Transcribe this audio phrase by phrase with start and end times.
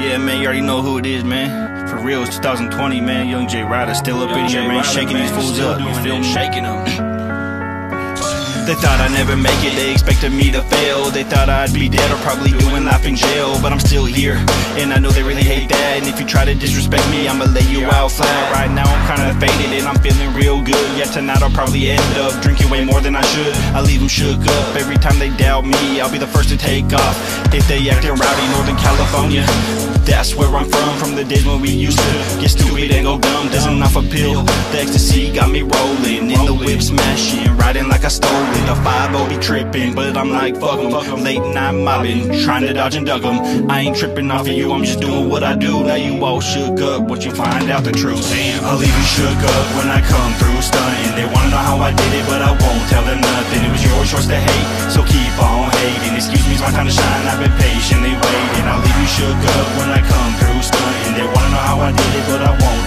[0.00, 1.86] Yeah, man, you already know who it is, man.
[1.86, 3.28] For real, it's 2020, man.
[3.28, 5.78] Young J Ryder still up in here, man, shaking these fools up.
[5.78, 6.24] You feel me?
[6.24, 6.86] Shaking them.
[8.66, 11.88] They thought I'd never make it, they expected me to fail They thought I'd be
[11.88, 14.36] dead or probably doing life in jail But I'm still here,
[14.78, 17.46] and I know they really hate that And if you try to disrespect me, I'ma
[17.46, 21.12] lay you out flat Right now I'm kinda faded and I'm feeling real good Yet
[21.12, 24.40] tonight I'll probably end up drinking way more than I should I leave them shook
[24.40, 27.16] up every time they doubt me I'll be the first to take off
[27.54, 29.44] If they acting rowdy, Northern California
[30.10, 33.18] that's where I'm from, from the days when we used to get stupid and go
[33.18, 33.48] dumb.
[33.48, 34.42] Doesn't off a pill.
[34.72, 38.64] The ecstasy got me rolling, in the whip smashing, riding like I stole it.
[38.66, 41.20] The 5 be tripping, but I'm like, fuck em.
[41.20, 43.70] Late night mobbing, trying to dodge and duck em.
[43.70, 45.84] I ain't tripping off of you, I'm just doing what I do.
[45.84, 48.24] Now you all shook up, what you find out the truth.
[48.30, 51.12] Damn, I'll leave you shook up when I come through stunting.
[51.16, 53.60] They wanna know how I did it, but I won't tell them nothing.
[53.68, 56.16] It was your choice to hate, so keep on hating.
[56.16, 58.64] Excuse me, it's my time to shine, I've been patiently waiting.
[58.64, 61.14] I'll leave you shook up when I come through stunting.
[61.20, 62.79] They wanna know how I did it, but I won't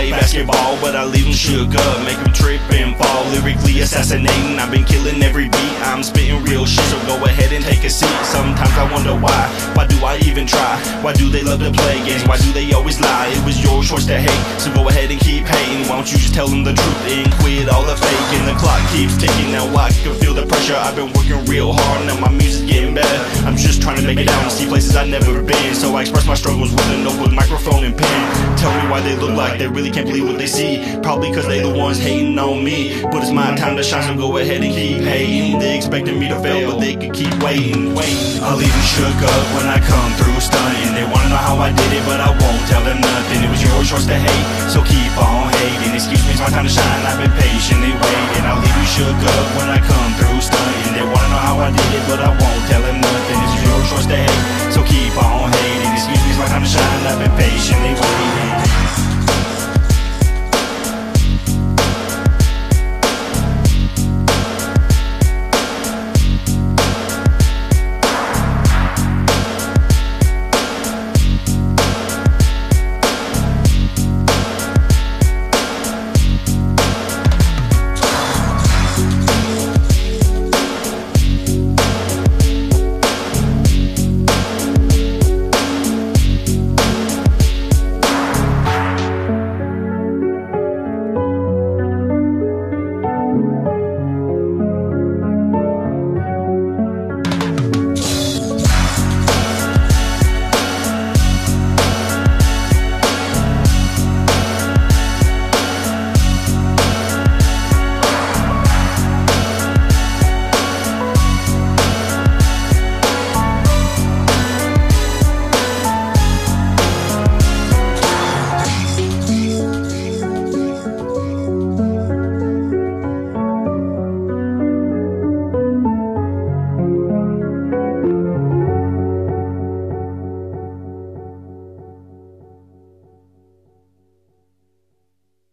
[0.00, 3.24] play basketball, but I leave them shook up, make them trip and fall.
[3.32, 5.76] Lyrically assassinating, I've been killing every beat.
[5.84, 8.16] I'm spitting real shit, so go ahead and take a seat.
[8.24, 9.40] Sometimes I wonder why,
[9.74, 10.80] why do I even try?
[11.02, 12.24] Why do they love to play games?
[12.26, 13.28] Why do they always lie?
[13.70, 15.88] Your choice to hate, so go ahead and keep hating.
[15.88, 18.44] Why don't you just tell them the truth and quit all the faking?
[18.44, 20.76] The clock keeps ticking, now I can feel the pressure.
[20.76, 23.18] I've been working real hard, now my music's getting better.
[23.46, 25.74] I'm just trying to make it out and see places I've never been.
[25.74, 28.58] So I express my struggles with a notebook, microphone, and pen.
[28.58, 30.84] Tell me why they look like they really can't believe what they see.
[31.02, 33.00] Probably cause they the ones hating on me.
[33.02, 35.58] But it's my time to shine, so go ahead and keep hating.
[35.58, 38.42] They expecting me to fail, but they could keep waiting, waiting.
[38.42, 40.92] I'll you shook up when I come through stunting.
[40.92, 43.44] They wanna know how I did it, but I won't tell them nothing.
[43.44, 45.92] It was your choice to hate, so keep on hating.
[45.94, 47.02] Excuse me, it's my time to shine.
[47.04, 48.44] I've been patiently waiting.
[48.48, 50.94] I'll leave you shook up when I come through stunting.
[50.96, 52.29] They wanna know how I did it, but I